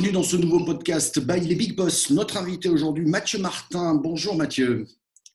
[0.00, 2.08] Bienvenue dans ce nouveau podcast by les Big Boss.
[2.08, 3.96] Notre invité aujourd'hui, Mathieu Martin.
[3.96, 4.86] Bonjour Mathieu.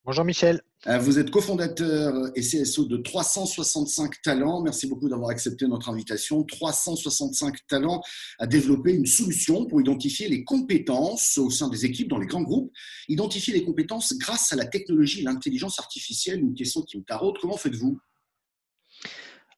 [0.03, 0.59] Bonjour Michel.
[0.87, 4.63] Euh, vous êtes cofondateur et CSO de 365 Talents.
[4.63, 6.43] Merci beaucoup d'avoir accepté notre invitation.
[6.43, 8.01] 365 Talents
[8.39, 12.41] a développé une solution pour identifier les compétences au sein des équipes dans les grands
[12.41, 12.71] groupes.
[13.07, 16.39] Identifier les compétences grâce à la technologie et l'intelligence artificielle.
[16.39, 17.35] Une question qui me taraude.
[17.39, 17.99] Comment faites-vous?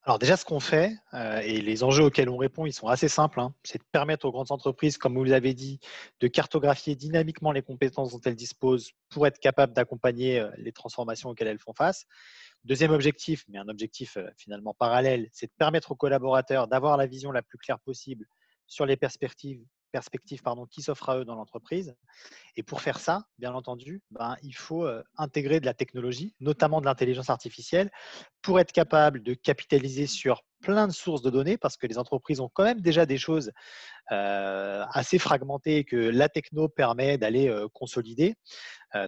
[0.07, 3.09] Alors déjà, ce qu'on fait euh, et les enjeux auxquels on répond, ils sont assez
[3.09, 3.41] simples.
[3.41, 3.53] Hein.
[3.63, 5.81] C'est de permettre aux grandes entreprises, comme vous l'avez dit,
[6.21, 11.31] de cartographier dynamiquement les compétences dont elles disposent pour être capables d'accompagner euh, les transformations
[11.31, 12.05] auxquelles elles font face.
[12.63, 17.05] Deuxième objectif, mais un objectif euh, finalement parallèle, c'est de permettre aux collaborateurs d'avoir la
[17.05, 18.27] vision la plus claire possible
[18.65, 19.61] sur les perspectives
[19.97, 21.95] perspectives pardon, qui s'offrent à eux dans l'entreprise.
[22.55, 26.81] Et pour faire ça, bien entendu, ben, il faut euh, intégrer de la technologie, notamment
[26.81, 27.89] de l'intelligence artificielle,
[28.43, 32.39] pour être capable de capitaliser sur plein de sources de données, parce que les entreprises
[32.39, 33.51] ont quand même déjà des choses
[34.11, 38.35] euh, assez fragmentées que la techno permet d'aller euh, consolider.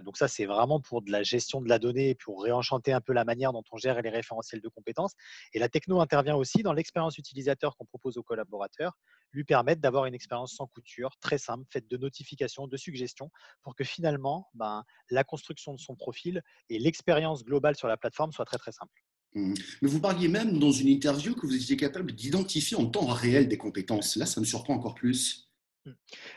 [0.04, 3.12] donc ça, c'est vraiment pour de la gestion de la donnée, pour réenchanter un peu
[3.12, 5.14] la manière dont on gère les référentiels de compétences.
[5.54, 8.92] Et la techno intervient aussi dans l'expérience utilisateur qu'on propose aux collaborateurs
[9.32, 13.30] lui permettre d'avoir une expérience sans couture, très simple, faite de notifications, de suggestions,
[13.62, 18.32] pour que finalement, ben, la construction de son profil et l'expérience globale sur la plateforme
[18.32, 18.92] soit très très simple.
[19.34, 19.54] Mmh.
[19.82, 23.48] Mais vous parliez même dans une interview que vous étiez capable d'identifier en temps réel
[23.48, 24.16] des compétences.
[24.16, 25.50] Là, ça me surprend encore plus.
[25.86, 25.92] Mmh.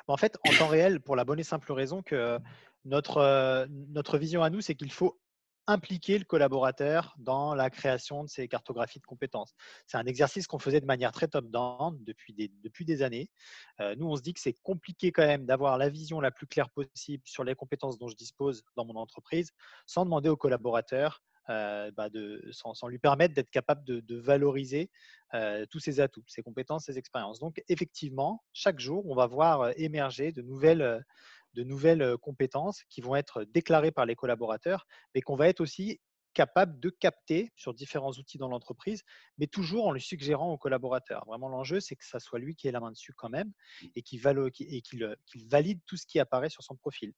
[0.07, 2.39] En fait, en temps réel, pour la bonne et simple raison que
[2.85, 5.19] notre, euh, notre vision à nous, c'est qu'il faut
[5.67, 9.53] impliquer le collaborateur dans la création de ces cartographies de compétences.
[9.87, 13.29] C'est un exercice qu'on faisait de manière très top-down depuis des, depuis des années.
[13.79, 16.47] Euh, nous, on se dit que c'est compliqué quand même d'avoir la vision la plus
[16.47, 19.51] claire possible sur les compétences dont je dispose dans mon entreprise
[19.85, 22.09] sans demander au collaborateur euh, bah
[22.51, 24.89] sans, lui permettre d'être capable de, valoriser
[25.33, 27.39] euh, tous ses atouts, ses compétences, ses expériences.
[27.39, 31.03] Donc, effectivement, chaque jour, on va voir émerger de nouvelles,
[31.53, 35.99] de nouvelles compétences qui vont être déclarées par les collaborateurs, mais qu'on va être aussi
[36.33, 39.03] capable de capter sur différents outils dans l'entreprise,
[39.37, 41.23] mais toujours en lui suggérant aux collaborateurs.
[41.27, 43.51] Vraiment, l'enjeu, c'est que ça soit lui qui ait la main dessus quand même
[43.81, 43.87] mmh.
[43.95, 44.21] et qu'il
[45.47, 47.13] valide tout ce qui apparaît sur son profil.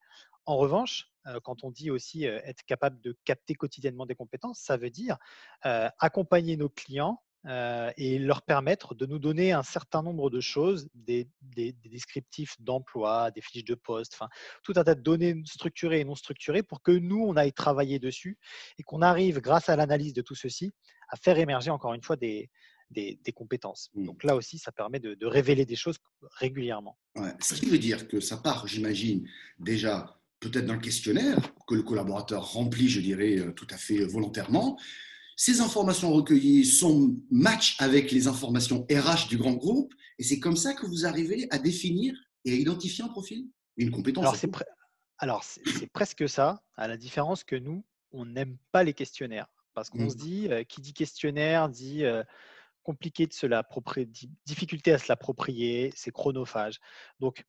[0.46, 1.12] En revanche,
[1.44, 5.18] quand on dit aussi être capable de capter quotidiennement des compétences, ça veut dire
[5.62, 10.88] accompagner nos clients euh, et leur permettre de nous donner un certain nombre de choses,
[10.94, 11.28] des,
[11.84, 14.30] descriptifs d'emploi, des fiches de poste, enfin,
[14.64, 18.00] tout un tas de données structurées et non structurées pour que nous, on aille travailler
[18.00, 18.38] dessus
[18.80, 20.74] et qu'on arrive, grâce à l'analyse de tout ceci,
[21.10, 22.50] à faire émerger encore une fois des,
[22.90, 23.90] des, compétences.
[23.94, 24.06] Mmh.
[24.06, 25.98] Donc là aussi, ça permet de, révéler des choses
[26.40, 26.98] régulièrement.
[27.40, 29.28] Ce qui veut dire que ça part, j'imagine,
[29.60, 34.78] déjà peut-être d'un questionnaire que le collaborateur remplit, je dirais, euh, tout à fait volontairement,
[35.36, 40.56] ces informations recueillies sont match avec les informations RH du grand groupe et c'est comme
[40.56, 42.16] ça que vous arrivez à définir
[42.46, 44.24] et à identifier un profil, une compétence.
[45.18, 49.48] Alors, c'est presque ça, à la différence que nous, on n'aime pas les questionnaires.
[49.74, 50.10] Parce qu'on mmh.
[50.10, 52.24] se dit, euh, qui dit questionnaire dit euh,
[52.84, 54.10] compliqué de se l'approprier,
[54.46, 56.80] difficulté à se l'approprier, c'est chronophage.
[57.20, 57.44] Donc,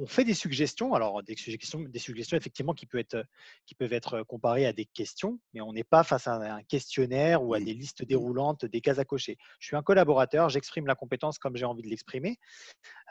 [0.00, 3.24] on fait des suggestions, alors des suggestions, des suggestions effectivement qui peuvent, être,
[3.66, 7.42] qui peuvent être comparées à des questions, mais on n'est pas face à un questionnaire
[7.42, 9.36] ou à des listes déroulantes, des cases à cocher.
[9.58, 12.38] Je suis un collaborateur, j'exprime la compétence comme j'ai envie de l'exprimer.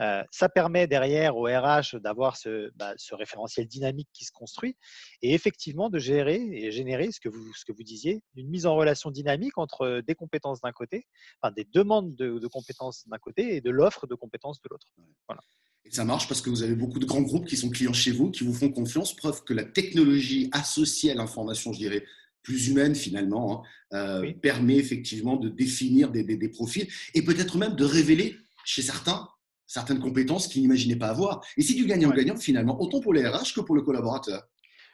[0.02, 4.76] Euh, ça permet derrière au RH d'avoir ce, bah, ce, référentiel dynamique qui se construit
[5.22, 8.66] et effectivement de gérer et générer ce que vous, ce que vous disiez, une mise
[8.66, 11.06] en relation dynamique entre des compétences d'un côté,
[11.42, 14.88] enfin des demandes de, de compétences d'un côté et de l'offre de compétences de l'autre.
[15.28, 15.42] Voilà.
[15.90, 18.12] Et ça marche parce que vous avez beaucoup de grands groupes qui sont clients chez
[18.12, 22.06] vous, qui vous font confiance, preuve que la technologie associée à l'information, je dirais,
[22.44, 27.76] plus humaine finalement, hein, euh, permet effectivement de définir des, des, profils et peut-être même
[27.76, 29.28] de révéler chez certains
[29.70, 31.46] certaines compétences qu'ils n'imaginaient pas avoir.
[31.56, 34.48] Et c'est du gagnant-gagnant finalement, autant pour les RH que pour le collaborateur.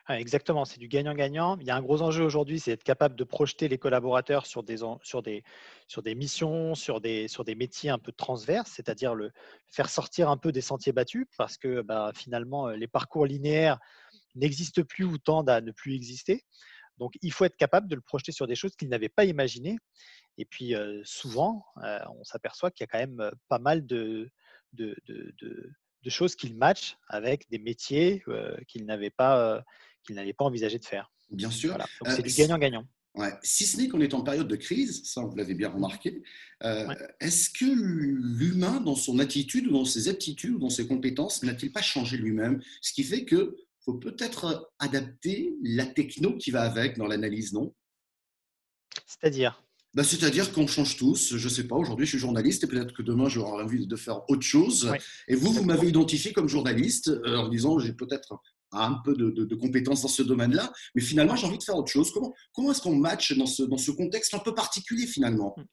[0.07, 1.57] Exactement, c'est du gagnant-gagnant.
[1.59, 4.61] Il y a un gros enjeu aujourd'hui, c'est d'être capable de projeter les collaborateurs sur
[4.61, 5.43] des, sur des,
[5.87, 9.31] sur des missions, sur des, sur des métiers un peu transverses, c'est-à-dire le
[9.67, 13.79] faire sortir un peu des sentiers battus, parce que bah, finalement, les parcours linéaires
[14.35, 16.43] n'existent plus ou tendent à ne plus exister.
[16.99, 19.77] Donc, il faut être capable de le projeter sur des choses qu'ils n'avaient pas imaginées.
[20.37, 24.29] Et puis, souvent, on s'aperçoit qu'il y a quand même pas mal de,
[24.73, 25.33] de, de,
[26.03, 28.23] de choses qu'ils matchent avec des métiers
[28.67, 29.63] qu'ils n'avaient pas,
[30.05, 31.11] qu'il n'avait pas envisagé de faire.
[31.31, 31.77] Bien sûr.
[32.05, 32.85] c'est du gagnant-gagnant.
[33.15, 33.31] Ouais.
[33.43, 36.21] Si ce n'est qu'on est en période de crise, ça vous l'avez bien remarqué,
[36.63, 41.41] euh, est-ce que l'humain, dans son attitude ou dans ses aptitudes ou dans ses compétences,
[41.43, 42.61] n'a-t-il pas changé lui-même?
[42.81, 47.73] Ce qui fait qu'il faut peut-être adapter la techno qui va avec dans l'analyse, non?
[49.05, 49.63] C'est-à-dire?
[49.93, 51.37] Bah, C'est-à-dire qu'on change tous.
[51.37, 53.95] Je ne sais pas, aujourd'hui je suis journaliste et peut-être que demain j'aurai envie de
[53.95, 54.91] faire autre chose.
[55.29, 58.41] et vous, vous m'avez identifié comme journaliste euh, en disant j'ai peut-être
[58.75, 62.11] un peu de, compétences dans ce domaine-là, mais finalement j'ai envie de faire autre chose.
[62.11, 65.55] Comment, comment est-ce qu'on match dans ce, dans ce contexte un peu particulier finalement?
[65.57, 65.63] Mmh.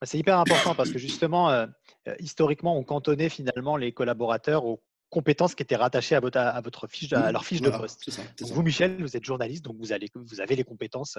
[0.00, 1.66] bah, C'est hyper important parce que justement, euh,
[2.08, 6.60] euh, historiquement, on cantonnait finalement les collaborateurs aux compétences qui étaient rattachées à votre, à
[6.60, 8.10] votre fiche, à leur fiche de poste.
[8.40, 11.18] vous, Michel, vous êtes journaliste, donc vous, allez, vous avez les compétences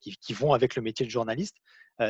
[0.00, 1.56] qui, qui vont avec le métier de journaliste.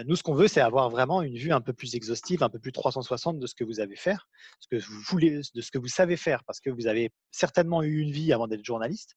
[0.06, 2.58] Nous, ce qu'on veut, c'est avoir vraiment une vue un peu plus exhaustive, un peu
[2.58, 4.28] plus 360 de ce que vous avez faire,
[4.70, 8.46] de ce que vous savez faire, parce que vous avez certainement eu une vie avant
[8.46, 9.16] d'être journaliste.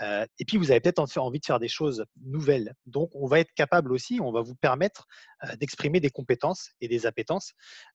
[0.00, 2.74] Et puis, vous avez peut-être envie de faire des choses nouvelles.
[2.86, 5.06] Donc, on va être capable aussi, on va vous permettre
[5.58, 7.52] d'exprimer des compétences et des appétences,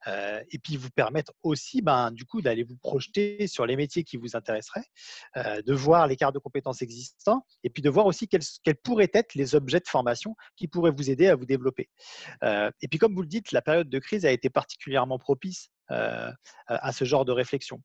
[0.08, 4.18] et puis vous permettre aussi, ben, du coup, d'aller vous projeter sur les métiers qui
[4.18, 4.86] vous intéresseraient,
[5.36, 9.36] de voir les cartes de compétences existants, et puis de voir aussi quels pourraient être
[9.36, 11.90] les objets de formation qui pourraient vous aider à vous développer.
[12.44, 15.70] Euh, et puis, comme vous le dites, la période de crise a été particulièrement propice
[15.92, 16.32] euh,
[16.68, 17.82] à ce genre de réflexion.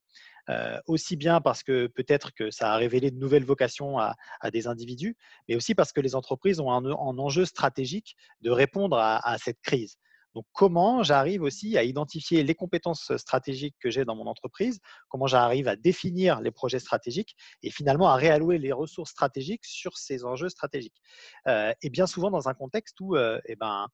[0.50, 4.16] Euh, aussi bien parce que peut-être que ça a révélé de nouvelles vocations à,
[4.52, 5.16] des individus,
[5.48, 9.98] mais aussi parce que les entreprises ont un, enjeu stratégique de répondre à, cette crise.
[10.34, 15.28] Donc, comment j'arrive aussi à identifier les compétences stratégiques que j'ai dans mon entreprise, comment
[15.28, 20.24] j'arrive à définir les projets stratégiques et finalement à réallouer les ressources stratégiques sur ces
[20.24, 21.00] enjeux stratégiques?
[21.46, 23.86] et bien souvent dans un contexte où eh ben,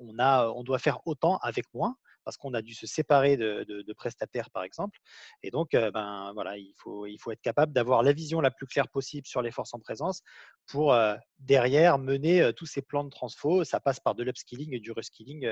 [0.00, 3.92] on, a, on doit faire autant avec moins parce qu'on a dû se séparer de,
[3.94, 4.98] prestataires, par exemple.
[5.42, 9.26] Et donc, ben, voilà, il, faut, être capable d'avoir la vision la plus claire possible
[9.26, 10.22] sur les forces en présence
[10.66, 10.96] pour
[11.40, 13.64] derrière mener tous ces plans de transfo.
[13.64, 15.46] Ça passe par de l'upskilling et du reskilling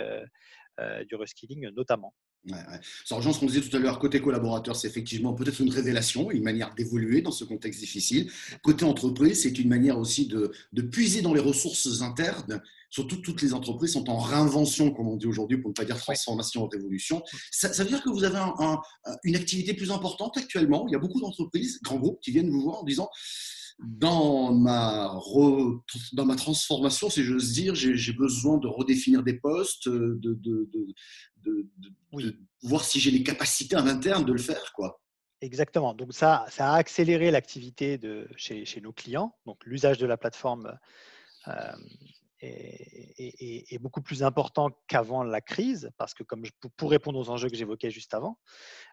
[1.74, 2.14] notamment.
[2.46, 2.80] Ouais, ouais.
[3.04, 6.30] Ça rejoint ce qu'on disait tout à l'heure, côté collaborateur, c'est effectivement peut-être une révélation,
[6.30, 8.30] une manière d'évoluer dans ce contexte difficile.
[8.62, 12.62] Côté entreprise, c'est une manière aussi de, de, puiser dans les ressources internes.
[12.88, 15.98] Surtout, toutes les entreprises sont en réinvention, comme on dit aujourd'hui, pour ne pas dire
[15.98, 17.22] transformation, révolution.
[17.50, 18.80] Ça, ça veut dire que vous avez un,
[19.22, 20.86] une activité plus importante actuellement?
[20.88, 23.10] Il y a beaucoup d'entreprises, grands groupes, qui viennent vous voir en disant
[23.82, 25.18] dans ma,
[26.12, 30.34] dans ma transformation, si j'ose dire, j'ai besoin de redéfinir des postes, de, de,
[30.72, 30.86] de,
[31.42, 31.66] de
[32.62, 34.72] voir si j'ai les capacités en interne de le faire.
[34.72, 35.00] Quoi.
[35.40, 35.94] Exactement.
[35.94, 39.34] Donc ça, ça a accéléré l'activité de chez, chez, nos clients.
[39.46, 40.78] Donc l'usage de la plateforme
[41.48, 41.76] euh,
[42.42, 47.28] est, est, beaucoup plus important qu'avant la crise, parce que comme je, pour répondre aux
[47.28, 48.38] enjeux que j'évoquais juste avant,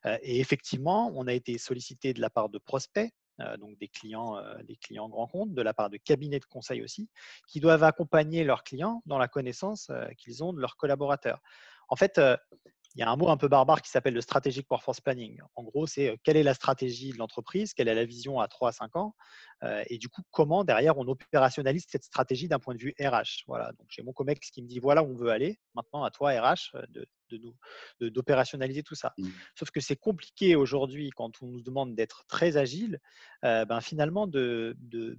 [0.06, 3.10] euh, et effectivement, on a été sollicité de la part de prospects,
[3.40, 6.82] euh, donc des clients, des clients grands comptes, de la part de cabinets de conseil
[6.82, 7.10] aussi,
[7.48, 11.42] qui doivent accompagner leurs clients dans la connaissance qu'ils ont de leurs collaborateurs.
[11.88, 12.19] En fait,
[12.98, 15.39] il y a un mot un peu barbare qui s'appelle le strategic workforce planning.
[15.56, 18.69] En gros, c'est quelle est la stratégie de l'entreprise, quelle est la vision à 3
[18.69, 19.16] à 5 ans,
[19.88, 23.44] et du coup, comment derrière on opérationnalise cette stratégie d'un point de vue RH.
[23.45, 25.60] Voilà, donc j'ai mon COMEX qui me dit voilà où on veut aller.
[25.75, 27.07] Maintenant, à toi, RH, de,
[28.10, 29.13] d'opérationnaliser tout ça.
[29.18, 29.28] Mmh.
[29.54, 33.00] Sauf que c'est compliqué aujourd'hui quand on nous demande d'être très agile,
[33.44, 35.18] ben finalement de, de,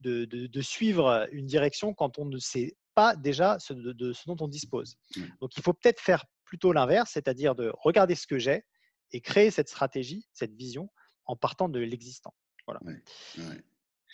[0.00, 4.36] de, de, suivre une direction quand on ne sait pas déjà ce, de, ce dont
[4.40, 4.98] on dispose.
[5.16, 5.22] Mmh.
[5.40, 8.64] Donc il faut peut-être faire plutôt l'inverse, c'est-à-dire de regarder ce que j'ai
[9.12, 10.90] et créer cette stratégie, cette vision
[11.26, 12.34] en partant de l'existant.
[12.66, 12.80] Voilà.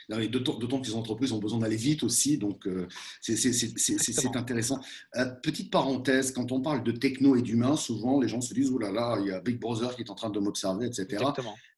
[0.09, 2.87] D'autant que les entreprises ont besoin d'aller vite aussi, donc euh,
[3.21, 4.81] c'est intéressant.
[5.17, 8.71] Euh, petite parenthèse, quand on parle de techno et d'humain, souvent les gens se disent,
[8.73, 11.25] oh là là, il y a Big Brother qui est en train de m'observer, etc.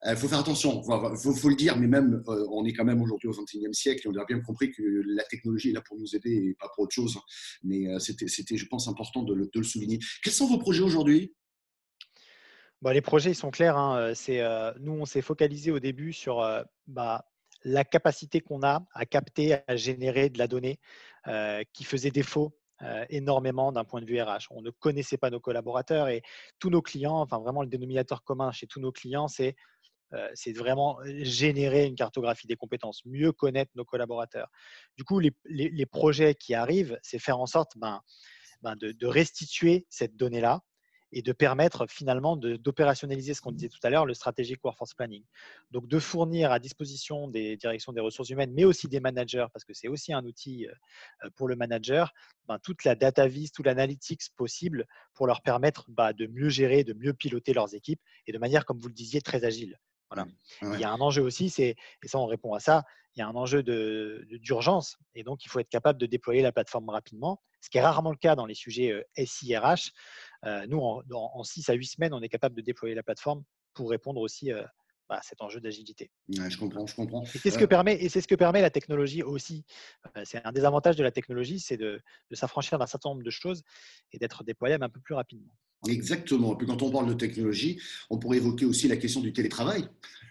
[0.06, 3.00] Il faut faire attention, il faut, le dire, mais même, euh, on est quand même
[3.00, 5.96] aujourd'hui au XXIe siècle et on a bien compris que la technologie est là pour
[5.98, 7.18] nous aider et pas pour autre chose.
[7.62, 9.98] Mais c'était, je pense, important de le, souligner.
[10.22, 11.34] Quels sont vos projets aujourd'hui?
[12.82, 13.78] Bah, les projets ils sont clairs.
[13.78, 14.12] Hein.
[14.80, 16.46] Nous, on s'est focalisé au début sur
[16.86, 17.24] bah,
[17.68, 20.78] la capacité qu'on a à capter, à générer de la donnée
[21.26, 24.46] euh, qui faisait défaut euh, énormément d'un point de vue RH.
[24.50, 26.22] On ne connaissait pas nos collaborateurs et
[26.58, 29.54] tous nos clients, enfin vraiment le dénominateur commun chez tous nos clients, c'est
[30.14, 34.48] euh, c'est vraiment générer une cartographie des compétences, mieux connaître nos collaborateurs.
[34.96, 38.00] Du coup, les, projets qui arrivent, c'est faire en sorte ben,
[38.62, 40.62] ben de, restituer cette donnée-là
[41.12, 45.24] et de permettre finalement d'opérationnaliser ce qu'on disait tout à l'heure, le strategic workforce planning.
[45.70, 49.64] Donc de fournir à disposition des directions des ressources humaines, mais aussi des managers, parce
[49.64, 50.72] que c'est aussi un outil euh,
[51.24, 52.12] euh, pour le manager,
[52.46, 56.84] ben, toute la data vis, tout l'analytics possible pour leur permettre bah, de mieux gérer,
[56.84, 59.78] de mieux piloter leurs équipes et de manière, comme vous le disiez, très agile.
[60.10, 60.26] Voilà.
[60.62, 62.84] Il y a un enjeu aussi, et ça on répond à ça,
[63.14, 66.52] il y a un enjeu d'urgence et donc il faut être capable de déployer la
[66.52, 69.92] plateforme rapidement, ce qui est rarement le cas dans les sujets euh, SIRH.
[70.44, 73.42] Nous, en, 6 à 8 semaines, on est capable de déployer la plateforme
[73.74, 74.50] pour répondre aussi
[75.08, 76.10] bah, cet enjeu d'agilité.
[76.28, 77.24] je comprends, je comprends.
[77.24, 79.64] Et c'est ce, que permet, et c'est ce que permet la technologie aussi.
[80.24, 83.30] c'est un des avantages de la technologie, c'est de, de s'affranchir d'un certain nombre de
[83.30, 83.62] choses
[84.12, 85.54] et d'être déployable un peu plus rapidement.
[85.86, 86.54] Exactement.
[86.54, 87.80] Et puis quand on parle de technologie,
[88.10, 89.88] on pourrait évoquer aussi la question du télétravail.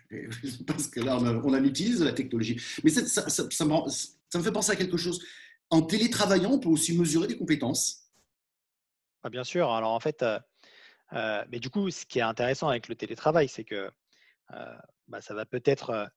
[0.67, 2.59] Parce que là, on, on utilise la technologie.
[2.83, 5.23] Mais ça, ça, ça, ça, me, fait penser à quelque chose.
[5.69, 8.06] En télétravaillant, on peut aussi mesurer des compétences.
[9.23, 9.71] Ah, bien sûr.
[9.71, 10.39] Alors en fait, euh,
[11.13, 13.91] euh, mais du coup, ce qui est intéressant avec le télétravail, c'est que
[14.53, 16.09] euh, bah, ça va peut-être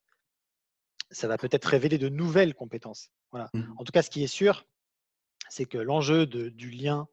[1.09, 3.09] ça va peut-être révéler de nouvelles compétences.
[3.31, 3.49] Voilà.
[3.53, 3.73] Mmh.
[3.77, 4.65] En tout cas, ce qui est sûr,
[5.49, 7.07] c'est que l'enjeu du lien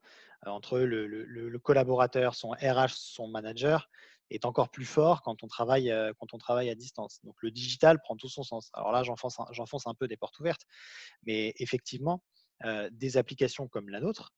[0.47, 3.91] entre le, collaborateur, son RH, son manager,
[4.31, 7.19] est encore plus fort quand on travaille, quand on travaille à distance.
[7.25, 8.71] Donc le digital prend tout son sens.
[8.73, 10.63] Alors là, j'enfonce un peu des portes ouvertes,
[11.25, 12.23] mais effectivement,
[12.91, 14.33] des applications comme la nôtre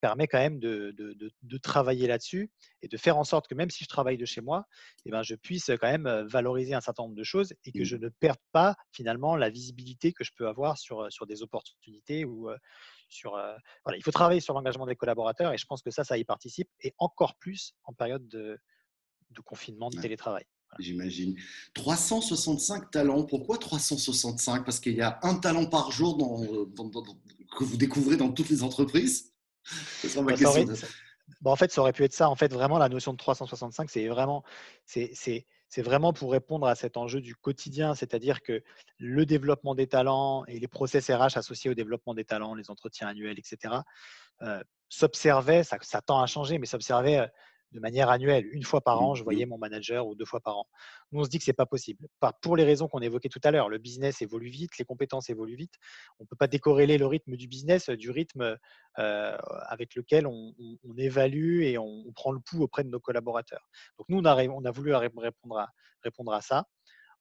[0.00, 2.50] permet quand même de, travailler là-dessus
[2.82, 4.66] et de faire en sorte que même si je travaille de chez moi,
[5.04, 7.84] eh ben, je puisse quand même valoriser un certain nombre de choses et que mmh.
[7.84, 12.24] je ne perde pas finalement la visibilité que je peux avoir sur, sur des opportunités
[12.24, 12.50] ou
[13.08, 13.32] sur.
[13.84, 16.24] voilà, il faut travailler sur l'engagement des collaborateurs et je pense que ça, ça y
[16.24, 18.58] participe et encore plus en période de,
[19.44, 20.44] confinement, de télétravail.
[20.78, 21.36] J'imagine.
[21.74, 23.24] 365 talents.
[23.24, 28.48] Pourquoi 365 Parce qu'il y a un talent par jour que vous découvrez dans toutes
[28.48, 29.32] les entreprises?
[31.40, 32.28] Bah, en fait, ça aurait pu être ça.
[32.28, 34.44] En fait, vraiment, la notion de 365, c'est vraiment,
[34.84, 35.44] c'est,
[35.78, 38.62] vraiment pour répondre à cet enjeu du quotidien, c'est-à-dire que
[38.98, 43.08] le développement des talents et les process RH associés au développement des talents, les entretiens
[43.08, 43.74] annuels, etc.,
[44.42, 47.30] euh, s'observaient, ça, ça, tend à changer, mais s'observaient
[47.72, 48.46] de manière annuelle.
[48.52, 49.24] Une fois par an, je mmh, mmh.
[49.24, 50.66] voyais mon manager ou deux fois par an.
[51.12, 52.06] Nous, on se dit que ce n'est pas possible.
[52.42, 53.68] pour les raisons qu'on évoquait tout à l'heure.
[53.68, 55.74] Le business évolue vite, les compétences évoluent vite.
[56.18, 58.56] On ne peut pas décorréler le rythme du business du rythme
[58.98, 60.54] euh, avec lequel on,
[60.96, 63.68] évalue et on, prend le pouls auprès de nos collaborateurs.
[63.98, 65.68] Donc, nous, on a, on a voulu répondre à,
[66.02, 66.66] répondre à ça.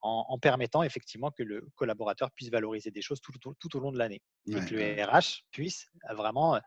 [0.02, 3.98] En, permettant effectivement que le collaborateur puisse valoriser des choses tout, tout, au long de
[3.98, 4.22] l'année.
[4.48, 6.58] et que le RH puisse vraiment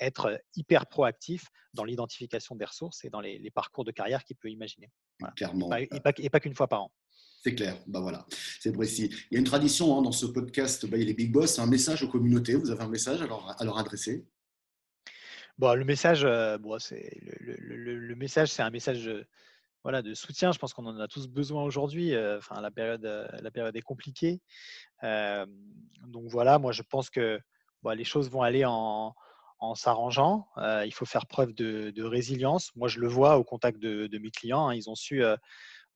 [0.00, 4.50] être hyper proactif dans l'identification des ressources et dans les, parcours de carrière qu'il peut
[4.50, 4.90] imaginer.
[5.36, 5.74] Clairement.
[5.74, 6.92] Et pas, pas, qu'une fois par an.
[7.44, 8.24] C'est clair, bah voilà,
[8.60, 9.10] c'est précis.
[9.30, 12.02] Il y a une tradition hein, dans ce podcast, bah, les Big Boss, un message
[12.04, 12.54] aux communautés.
[12.54, 14.24] Vous avez un message à leur, à leur adresser?
[15.58, 16.24] Bon, Le message,
[16.60, 17.56] bon, c'est, le,
[17.96, 19.10] le, message, c'est un message
[19.82, 20.52] voilà, de soutien.
[20.52, 22.16] Je pense qu'on en a tous besoin aujourd'hui.
[22.16, 24.40] Enfin, la, période, la période est compliquée.
[25.02, 27.40] donc voilà, moi je pense que
[27.90, 29.14] les choses vont aller en,
[29.62, 30.48] en s'arrangeant.
[30.58, 32.74] Euh, il faut faire preuve de, résilience.
[32.74, 34.68] Moi, je le vois au contact de, mes clients.
[34.68, 34.74] Hein.
[34.74, 35.36] ils ont su euh,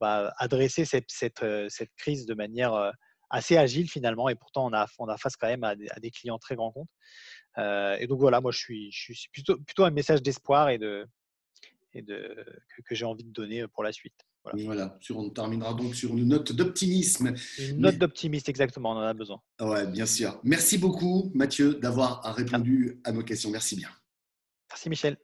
[0.00, 2.92] bah, adresser euh, cette, crise de manière
[3.28, 4.28] assez agile finalement.
[4.28, 6.88] Et pourtant, on a, on face quand même à des, clients très grands comptes.
[7.58, 11.04] et donc voilà, moi, je suis, plutôt, un message d'espoir et, de,
[11.92, 12.46] et de,
[12.84, 14.24] que j'ai envie de donner pour la suite.
[14.64, 14.98] Voilà.
[15.10, 17.34] on terminera donc sur une note d'optimisme.
[17.58, 19.40] Une note d'optimisme, exactement, on en a besoin.
[19.60, 20.40] Ouais, bien sûr.
[20.44, 23.50] Merci beaucoup, Mathieu, d'avoir répondu à nos questions.
[23.50, 23.88] Merci bien.
[24.70, 25.16] Merci, Michel.